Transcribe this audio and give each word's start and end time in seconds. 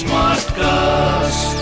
Smartcast. 0.00 1.56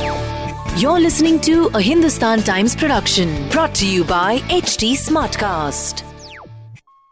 You're 0.81 1.01
listening 1.01 1.41
to 1.41 1.71
a 1.75 1.81
Hindustan 1.81 2.43
Times 2.43 2.77
production 2.77 3.49
brought 3.49 3.75
to 3.77 3.87
you 3.87 4.05
by 4.05 4.39
HT 4.49 4.93
Smartcast. 4.93 6.03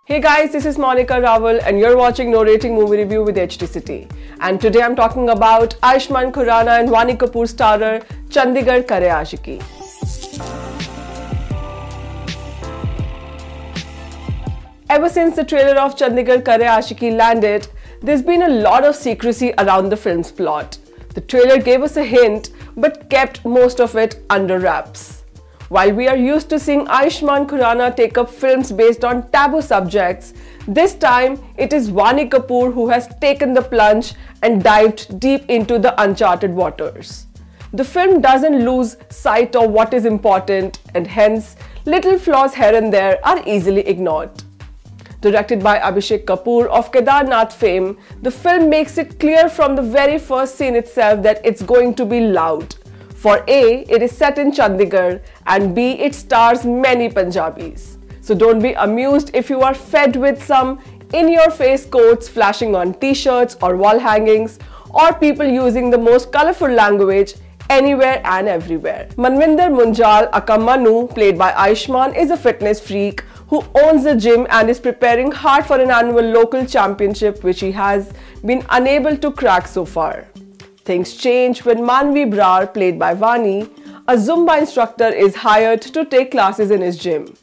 Hey 0.05 0.21
guys, 0.21 0.53
this 0.53 0.67
is 0.67 0.77
Monika 0.77 1.21
Rawal 1.25 1.63
and 1.65 1.79
you're 1.79 1.97
watching 1.97 2.31
No 2.31 2.45
Rating 2.45 2.75
Movie 2.75 2.99
Review 2.99 3.25
with 3.25 3.37
HT 3.37 3.67
City. 3.67 4.07
And 4.41 4.61
today 4.61 4.83
I'm 4.83 4.95
talking 4.95 5.31
about 5.31 5.71
Ayushmann 5.81 6.31
Khurrana 6.31 6.79
and 6.79 6.89
Vaani 6.91 7.17
Kapoor 7.17 7.49
starrer 7.53 8.05
Chandigarh 8.29 8.87
Kare 8.87 9.09
Aashiqui. 9.09 9.63
Ever 14.89 15.09
since 15.09 15.35
the 15.37 15.45
trailer 15.45 15.81
of 15.81 15.97
Chandigarh 15.97 16.45
Kare 16.45 16.61
Aashiqui 16.61 17.17
landed, 17.17 17.69
there's 18.03 18.23
been 18.23 18.43
a 18.43 18.49
lot 18.49 18.85
of 18.85 18.95
secrecy 18.95 19.53
around 19.59 19.89
the 19.89 19.97
film's 19.97 20.31
plot. 20.31 20.79
The 21.15 21.21
trailer 21.23 21.59
gave 21.59 21.83
us 21.83 21.97
a 21.97 22.05
hint 22.05 22.51
but 22.77 23.09
kept 23.09 23.45
most 23.45 23.81
of 23.81 23.97
it 23.97 24.23
under 24.29 24.59
wraps. 24.59 25.25
While 25.69 25.93
we 25.93 26.07
are 26.07 26.17
used 26.17 26.49
to 26.51 26.61
seeing 26.61 26.87
Ayushmann 26.87 27.49
Khurrana 27.49 27.97
take 27.97 28.19
up 28.19 28.31
films 28.31 28.71
based 28.71 29.05
on 29.05 29.29
taboo 29.31 29.63
subjects, 29.63 30.35
this 30.69 30.95
time 30.95 31.43
it 31.57 31.73
is 31.73 31.91
Vaani 31.91 32.29
Kapoor 32.29 32.73
who 32.73 32.89
has 32.89 33.09
taken 33.21 33.53
the 33.53 33.63
plunge 33.63 34.15
and 34.43 34.63
dived 34.63 35.19
deep 35.19 35.49
into 35.49 35.79
the 35.79 36.01
uncharted 36.01 36.53
waters. 36.53 37.27
The 37.73 37.85
film 37.85 38.21
doesn't 38.21 38.65
lose 38.65 38.97
sight 39.11 39.57
of 39.57 39.71
what 39.71 39.93
is 39.93 40.05
important 40.05 40.79
and 40.95 41.07
hence 41.07 41.57
little 41.85 42.19
flaws 42.19 42.55
here 42.55 42.75
and 42.75 42.93
there 42.93 43.19
are 43.27 43.43
easily 43.47 43.81
ignored. 43.89 44.31
Directed 45.21 45.63
by 45.63 45.79
Abhishek 45.79 46.25
Kapoor 46.25 46.67
of 46.69 46.93
Kedarnath 46.93 47.53
fame, 47.53 47.97
the 48.23 48.31
film 48.31 48.69
makes 48.69 48.99
it 48.99 49.19
clear 49.19 49.49
from 49.49 49.75
the 49.75 49.83
very 49.83 50.19
first 50.19 50.57
scene 50.57 50.77
itself 50.77 51.23
that 51.23 51.41
it's 51.45 51.63
going 51.63 51.95
to 51.95 52.05
be 52.05 52.21
loud. 52.21 52.75
For 53.15 53.43
A, 53.49 53.85
it 53.89 54.03
is 54.03 54.17
set 54.17 54.39
in 54.39 54.53
Chandigarh, 54.53 55.21
and 55.47 55.75
B, 55.75 55.93
it 55.93 56.15
stars 56.15 56.65
many 56.65 57.09
Punjabis. 57.09 57.97
So 58.21 58.35
don't 58.35 58.61
be 58.61 58.73
amused 58.75 59.31
if 59.35 59.49
you 59.49 59.63
are 59.63 59.75
fed 59.75 60.17
with 60.17 60.45
some 60.45 60.79
in 61.13 61.29
your 61.33 61.51
face 61.51 61.87
quotes 61.87 62.29
flashing 62.29 62.75
on 62.75 62.93
t 62.95 63.15
shirts 63.15 63.57
or 63.63 63.77
wall 63.77 63.99
hangings, 63.99 64.59
or 64.91 65.13
people 65.15 65.47
using 65.47 65.91
the 65.91 65.99
most 65.99 66.33
colorful 66.33 66.69
language 66.69 67.35
anywhere 67.71 68.21
and 68.25 68.49
everywhere. 68.49 69.09
Manvinder 69.17 69.71
Munjal 69.71 70.29
aka 70.33 70.59
Manu, 70.59 71.07
played 71.09 71.39
by 71.39 71.53
Ayushmann, 71.53 72.17
is 72.17 72.31
a 72.31 72.37
fitness 72.37 72.81
freak 72.81 73.23
who 73.49 73.65
owns 73.75 74.05
a 74.07 74.17
gym 74.17 74.47
and 74.51 74.69
is 74.69 74.81
preparing 74.81 75.31
hard 75.31 75.65
for 75.67 75.81
an 75.81 75.91
annual 75.91 76.25
local 76.25 76.67
championship 76.67 77.45
which 77.45 77.61
he 77.61 77.73
has 77.73 78.13
been 78.45 78.65
unable 78.71 79.17
to 79.17 79.31
crack 79.31 79.69
so 79.69 79.85
far. 79.85 80.27
Things 80.85 81.17
change 81.17 81.65
when 81.65 81.79
Manvi 81.79 82.31
Brar, 82.33 82.73
played 82.73 82.99
by 82.99 83.15
Vaani, 83.15 83.69
a 84.09 84.15
Zumba 84.15 84.59
instructor, 84.59 85.09
is 85.09 85.35
hired 85.35 85.83
to 85.83 86.05
take 86.05 86.31
classes 86.31 86.71
in 86.71 86.81
his 86.81 86.97
gym. 86.97 87.35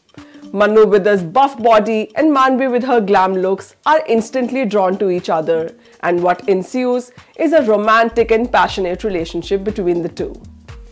Manu 0.54 0.86
with 0.86 1.06
his 1.06 1.24
buff 1.24 1.62
body 1.62 2.16
and 2.16 2.32
Manvi 2.32 2.72
with 2.72 2.84
her 2.84 3.02
glam 3.02 3.34
looks 3.34 3.76
are 3.86 4.04
instantly 4.08 4.66
drawn 4.66 4.98
to 5.00 5.10
each 5.10 5.30
other, 5.30 5.76
and 6.02 6.22
what 6.22 6.48
ensues 6.48 7.12
is 7.38 7.54
a 7.54 7.64
romantic 7.64 8.32
and 8.32 8.52
passionate 8.52 9.04
relationship 9.04 9.64
between 9.64 10.04
the 10.04 10.10
two. 10.10 10.34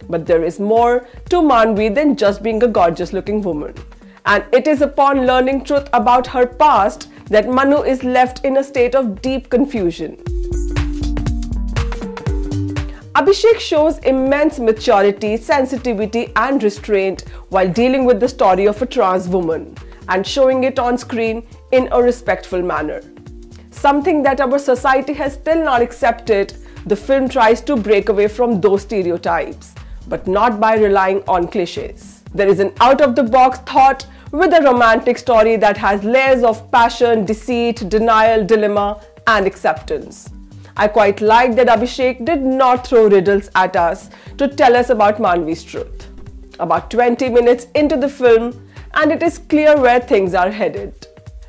But 0.09 0.25
there 0.25 0.43
is 0.43 0.59
more 0.59 1.07
to 1.29 1.41
Manvi 1.41 1.93
than 1.93 2.15
just 2.15 2.41
being 2.41 2.63
a 2.63 2.67
gorgeous 2.67 3.13
looking 3.13 3.41
woman 3.41 3.75
and 4.25 4.43
it 4.51 4.67
is 4.67 4.81
upon 4.81 5.25
learning 5.25 5.63
truth 5.63 5.87
about 5.93 6.27
her 6.27 6.45
past 6.45 7.09
that 7.25 7.49
Manu 7.49 7.81
is 7.83 8.03
left 8.03 8.45
in 8.45 8.57
a 8.57 8.63
state 8.63 8.95
of 8.95 9.21
deep 9.21 9.49
confusion. 9.49 10.17
Abhishek 13.15 13.59
shows 13.59 13.97
immense 13.99 14.57
maturity, 14.57 15.35
sensitivity, 15.37 16.31
and 16.35 16.63
restraint 16.63 17.25
while 17.49 17.67
dealing 17.67 18.05
with 18.05 18.19
the 18.19 18.29
story 18.29 18.67
of 18.67 18.81
a 18.81 18.85
trans 18.85 19.27
woman 19.27 19.75
and 20.07 20.25
showing 20.25 20.63
it 20.63 20.79
on 20.79 20.97
screen 20.97 21.45
in 21.71 21.89
a 21.91 22.01
respectful 22.01 22.61
manner. 22.61 23.01
Something 23.69 24.23
that 24.23 24.39
our 24.39 24.57
society 24.57 25.13
has 25.13 25.33
still 25.33 25.63
not 25.63 25.81
accepted, 25.81 26.55
the 26.85 26.95
film 26.95 27.27
tries 27.27 27.61
to 27.61 27.75
break 27.75 28.09
away 28.09 28.27
from 28.27 28.61
those 28.61 28.83
stereotypes, 28.83 29.75
but 30.07 30.27
not 30.27 30.59
by 30.59 30.75
relying 30.75 31.23
on 31.27 31.47
cliches. 31.47 32.20
There 32.33 32.47
is 32.47 32.59
an 32.59 32.73
out 32.79 33.01
of 33.01 33.15
the 33.15 33.23
box 33.23 33.59
thought 33.59 34.05
with 34.31 34.53
a 34.53 34.61
romantic 34.63 35.17
story 35.17 35.57
that 35.57 35.75
has 35.77 36.03
layers 36.03 36.43
of 36.43 36.71
passion, 36.71 37.25
deceit, 37.25 37.89
denial, 37.89 38.45
dilemma, 38.45 39.01
and 39.27 39.45
acceptance. 39.45 40.29
I 40.77 40.87
quite 40.87 41.19
like 41.19 41.55
that 41.55 41.67
Abhishek 41.67 42.23
did 42.23 42.41
not 42.41 42.87
throw 42.87 43.09
riddles 43.09 43.49
at 43.55 43.75
us 43.75 44.09
to 44.37 44.47
tell 44.47 44.77
us 44.77 44.89
about 44.89 45.17
Manvi's 45.17 45.63
truth. 45.63 46.07
About 46.59 46.89
20 46.89 47.27
minutes 47.29 47.67
into 47.75 47.97
the 47.97 48.07
film, 48.07 48.69
and 48.93 49.11
it 49.11 49.21
is 49.21 49.37
clear 49.37 49.77
where 49.77 49.99
things 49.99 50.33
are 50.33 50.49
headed. 50.49 51.07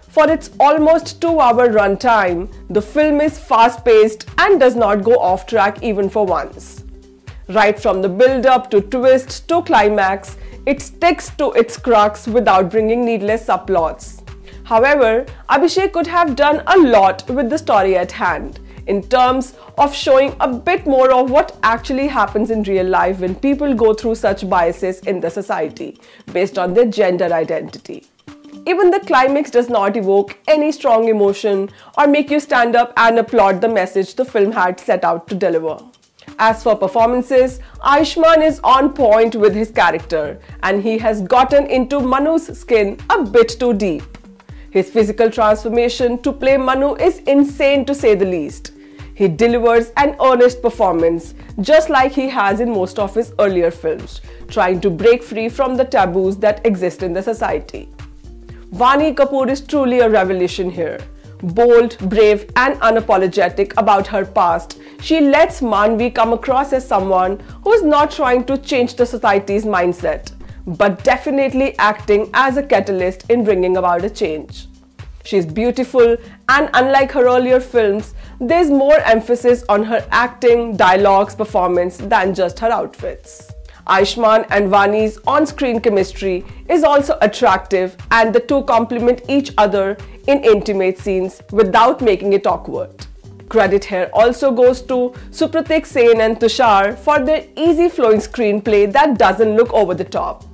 For 0.09 0.29
its 0.29 0.51
almost 0.59 1.21
two 1.21 1.39
hour 1.39 1.69
runtime, 1.69 2.53
the 2.69 2.83
film 2.83 3.21
is 3.21 3.39
fast 3.39 3.85
paced 3.85 4.29
and 4.39 4.59
does 4.59 4.75
not 4.75 5.05
go 5.05 5.19
off 5.19 5.47
track 5.47 5.83
even 5.83 6.11
for 6.11 6.27
once. 6.27 6.82
Right 7.49 7.79
from 7.79 8.03
the 8.03 8.09
build 8.09 8.47
up 8.47 8.71
to 8.71 8.81
twist 8.81 9.49
to 9.49 9.63
climax, 9.63 10.37
it 10.65 10.81
sticks 10.81 11.31
to 11.37 11.51
its 11.53 11.77
crux 11.77 12.29
without 12.29 12.71
bringing 12.71 13.05
needless 13.05 13.47
subplots. 13.47 14.23
However, 14.65 15.27
Abhishek 15.49 15.93
could 15.93 16.07
have 16.07 16.37
done 16.37 16.63
a 16.69 16.79
lot 16.79 17.29
with 17.29 17.51
the 17.51 17.59
story 17.59 17.97
at 17.97 18.13
hand 18.13 18.61
in 18.87 19.03
terms 19.03 19.55
of 19.77 19.95
showing 19.95 20.35
a 20.41 20.49
bit 20.49 20.87
more 20.87 21.13
of 21.13 21.31
what 21.31 21.57
actually 21.63 22.07
happens 22.07 22.51
in 22.51 22.63
real 22.63 22.87
life 22.87 23.19
when 23.19 23.35
people 23.35 23.75
go 23.75 23.93
through 23.93 24.15
such 24.15 24.49
biases 24.49 25.01
in 25.01 25.21
the 25.21 25.31
society 25.31 26.01
based 26.33 26.59
on 26.59 26.75
their 26.75 26.87
gender 26.87 27.33
identity. 27.33 28.07
Even 28.67 28.91
the 28.91 29.01
climax 29.01 29.51
does 29.51 29.69
not 29.69 29.97
evoke 29.97 30.39
any 30.47 30.71
strong 30.71 31.09
emotion 31.09 31.69
or 31.99 32.07
make 32.07 32.31
you 32.31 32.39
stand 32.39 32.77
up 32.77 32.93
and 32.97 33.19
applaud 33.19 33.61
the 33.61 33.69
message 33.69 34.15
the 34.15 34.25
film 34.25 34.53
had 34.53 34.79
set 34.79 35.05
out 35.05 35.27
to 35.27 35.35
deliver. 35.35 35.79
As 36.39 36.63
for 36.63 36.77
performances, 36.77 37.61
Ayushmann 37.81 38.45
is 38.45 38.61
on 38.61 38.93
point 38.93 39.35
with 39.35 39.55
his 39.55 39.71
character 39.71 40.39
and 40.63 40.83
he 40.83 40.99
has 40.99 41.23
gotten 41.23 41.67
into 41.67 42.01
Manu's 42.01 42.47
skin 42.59 42.99
a 43.11 43.23
bit 43.25 43.57
too 43.61 43.75
deep. 43.75 44.03
His 44.71 44.91
physical 44.91 45.31
transformation 45.31 46.21
to 46.23 46.33
play 46.33 46.57
Manu 46.57 46.95
is 46.95 47.19
insane 47.21 47.85
to 47.85 47.95
say 47.95 48.15
the 48.15 48.25
least. 48.25 48.73
He 49.15 49.29
delivers 49.29 49.93
an 49.99 50.17
earnest 50.25 50.63
performance, 50.63 51.35
just 51.61 51.91
like 51.91 52.13
he 52.13 52.29
has 52.31 52.61
in 52.61 52.71
most 52.71 52.99
of 52.99 53.15
his 53.15 53.35
earlier 53.39 53.71
films, 53.71 54.23
trying 54.49 54.81
to 54.81 54.89
break 54.89 55.23
free 55.23 55.51
from 55.51 55.77
the 55.77 55.85
taboos 55.85 56.39
that 56.39 56.65
exist 56.65 57.03
in 57.03 57.13
the 57.13 57.23
society. 57.23 57.89
Vaani 58.73 59.15
Kapoor 59.15 59.51
is 59.51 59.61
truly 59.61 60.01
a 60.01 60.09
revelation 60.09 60.71
here 60.71 60.99
bold, 61.43 61.99
brave, 62.09 62.51
and 62.57 62.81
unapologetic 62.81 63.73
about 63.77 64.07
her 64.07 64.25
past, 64.25 64.79
she 65.01 65.21
lets 65.21 65.61
Manvi 65.61 66.15
come 66.15 66.33
across 66.33 66.73
as 66.73 66.87
someone 66.87 67.41
who 67.65 67.73
is 67.73 67.83
not 67.83 68.11
trying 68.11 68.45
to 68.45 68.59
change 68.59 68.95
the 68.95 69.07
society's 69.07 69.65
mindset, 69.65 70.33
but 70.67 71.03
definitely 71.03 71.77
acting 71.79 72.31
as 72.35 72.57
a 72.57 72.63
catalyst 72.63 73.29
in 73.31 73.45
bringing 73.45 73.77
about 73.77 74.05
a 74.05 74.11
change. 74.11 74.69
She's 75.25 75.47
beautiful, 75.47 76.17
and 76.49 76.71
unlike 76.75 77.13
her 77.13 77.27
earlier 77.27 77.61
films, 77.61 78.15
there's 78.41 78.71
more 78.71 78.99
emphasis 79.01 79.65
on 79.69 79.85
her 79.85 80.05
acting, 80.11 80.77
dialogues, 80.77 81.35
performance 81.35 81.97
than 81.97 82.35
just 82.35 82.59
her 82.59 82.71
outfits. 82.71 83.53
Ayushmann 83.87 84.47
and 84.51 84.71
Vaani's 84.71 85.19
on 85.27 85.45
screen 85.45 85.81
chemistry 85.81 86.45
is 86.69 86.85
also 86.85 87.19
attractive, 87.21 87.97
and 88.13 88.33
the 88.33 88.41
two 88.41 88.63
complement 88.65 89.23
each 89.29 89.53
other 89.59 89.97
in 90.27 90.43
intimate 90.45 90.99
scenes 90.99 91.43
without 91.51 92.01
making 92.01 92.33
it 92.33 92.47
awkward. 92.47 93.07
Credit 93.49 93.85
here 93.85 94.11
also 94.15 94.51
goes 94.51 94.81
to 94.83 95.13
Supratik 95.31 95.85
Sen 95.85 96.21
and 96.21 96.39
Tushar 96.39 96.97
for 96.97 97.19
their 97.25 97.47
easy 97.57 97.89
flowing 97.89 98.21
screenplay 98.21 98.91
that 98.93 99.19
doesn't 99.19 99.57
look 99.57 99.73
over 99.73 99.95
the 99.95 100.05
top. 100.05 100.45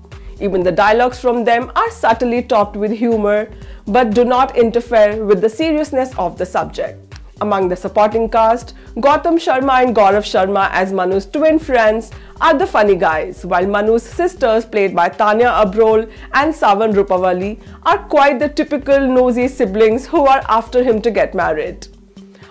Even 0.40 0.62
the 0.62 0.72
dialogues 0.72 1.20
from 1.20 1.44
them 1.44 1.70
are 1.76 1.90
subtly 1.90 2.42
topped 2.42 2.76
with 2.76 2.90
humor 2.90 3.50
but 3.86 4.14
do 4.14 4.24
not 4.24 4.56
interfere 4.56 5.24
with 5.24 5.40
the 5.40 5.48
seriousness 5.48 6.16
of 6.18 6.38
the 6.38 6.46
subject. 6.46 7.14
Among 7.40 7.68
the 7.68 7.76
supporting 7.76 8.28
cast, 8.28 8.74
Gautam 8.98 9.36
Sharma 9.38 9.84
and 9.84 9.94
Gaurav 9.94 10.24
Sharma 10.28 10.68
as 10.72 10.92
Manu's 10.92 11.24
twin 11.24 11.60
friends 11.60 12.10
are 12.40 12.58
the 12.58 12.66
funny 12.66 12.96
guys, 12.96 13.46
while 13.46 13.64
Manu's 13.64 14.02
sisters, 14.02 14.64
played 14.64 14.92
by 14.92 15.08
Tanya 15.08 15.50
Abrol 15.50 16.10
and 16.32 16.52
Sawan 16.52 16.92
Rupowali, 16.92 17.60
are 17.84 17.98
quite 18.08 18.40
the 18.40 18.48
typical 18.48 18.98
nosy 19.06 19.46
siblings 19.46 20.04
who 20.08 20.26
are 20.26 20.42
after 20.48 20.82
him 20.82 21.00
to 21.02 21.12
get 21.12 21.32
married. 21.32 21.86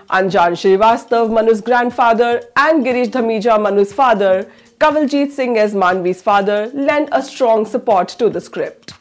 Anjan 0.09 0.55
Srivastav, 0.61 1.29
Manu's 1.29 1.59
grandfather, 1.59 2.41
and 2.55 2.85
Girish 2.85 3.09
Dhamija, 3.09 3.61
Manu's 3.61 3.91
father, 3.91 4.49
Kanwaljit 4.79 5.31
Singh 5.31 5.57
as 5.57 5.73
Manvi's 5.73 6.21
father, 6.21 6.71
lend 6.73 7.09
a 7.11 7.21
strong 7.21 7.65
support 7.65 8.07
to 8.07 8.29
the 8.29 8.39
script. 8.39 8.93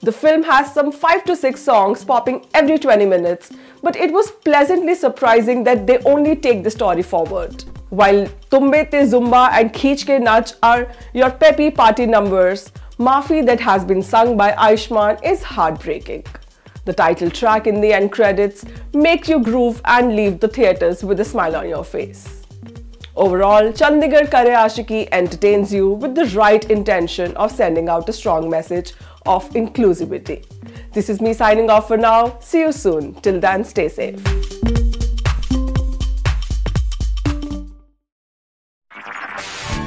The 0.00 0.10
film 0.10 0.42
has 0.42 0.74
some 0.74 0.90
5 0.90 1.24
to 1.26 1.36
6 1.36 1.62
songs 1.62 2.04
popping 2.04 2.44
every 2.54 2.76
20 2.76 3.06
minutes, 3.06 3.52
but 3.82 3.96
it 3.96 4.12
was 4.12 4.30
pleasantly 4.30 4.94
surprising 4.94 5.64
that 5.64 5.86
they 5.86 5.98
only 6.04 6.36
take 6.36 6.62
the 6.62 6.70
story 6.70 7.02
forward. 7.02 7.64
While 7.90 8.26
Tumbe 8.50 8.90
Te 8.90 8.98
Zumba 8.98 9.50
and 9.52 9.72
Kheench 9.72 10.06
Te 10.06 10.18
Nach 10.18 10.52
are 10.62 10.90
your 11.12 11.30
peppy 11.30 11.70
party 11.70 12.06
numbers, 12.06 12.70
Maafi 12.98 13.44
that 13.46 13.60
has 13.60 13.84
been 13.84 14.02
sung 14.02 14.36
by 14.36 14.52
Ayushmann 14.52 15.22
is 15.24 15.42
heartbreaking. 15.42 16.24
The 16.84 16.92
title 16.92 17.30
track 17.30 17.66
in 17.66 17.80
the 17.80 17.92
end 17.92 18.12
credits 18.12 18.64
make 18.92 19.28
you 19.28 19.40
groove 19.40 19.80
and 19.84 20.16
leave 20.16 20.40
the 20.40 20.48
theatres 20.48 21.04
with 21.04 21.20
a 21.20 21.24
smile 21.24 21.56
on 21.56 21.68
your 21.68 21.84
face. 21.84 22.42
Overall, 23.14 23.72
Chandigarh 23.72 24.30
Kare 24.30 24.56
Aashiqui 24.56 25.08
entertains 25.12 25.72
you 25.72 25.90
with 25.90 26.14
the 26.14 26.24
right 26.36 26.64
intention 26.70 27.36
of 27.36 27.52
sending 27.52 27.88
out 27.88 28.08
a 28.08 28.12
strong 28.12 28.48
message 28.48 28.94
of 29.26 29.48
inclusivity. 29.50 30.44
This 30.92 31.08
is 31.08 31.20
me 31.20 31.32
signing 31.32 31.70
off 31.70 31.88
for 31.88 31.96
now. 31.96 32.38
See 32.40 32.60
you 32.60 32.72
soon. 32.72 33.14
Till 33.22 33.40
then, 33.40 33.64
stay 33.64 33.88
safe. 33.88 34.22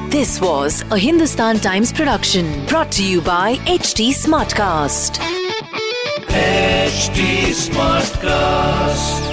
This 0.10 0.40
was 0.40 0.82
a 0.92 0.98
Hindustan 0.98 1.60
Times 1.60 1.92
production 1.92 2.66
brought 2.68 2.92
to 2.94 3.04
you 3.04 3.22
by 3.22 3.56
HT 3.66 4.12
Smartcast. 4.14 5.20
HT 6.30 7.52
Smartcast. 7.52 9.25